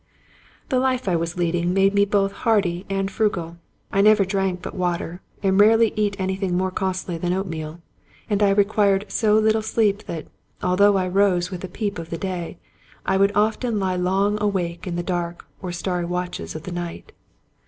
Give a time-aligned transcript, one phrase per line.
[0.69, 3.57] The life I was leading made me both hardy and frugal.
[3.91, 7.81] I never drank but water, and rarely eat anything more costly than oatmeal;
[8.27, 10.25] and I required so little sleep, that,
[10.63, 12.57] although I rose with the peep of day,
[13.05, 14.95] I would often lie long awake in.
[14.95, 17.11] the dark or starry watches of the night.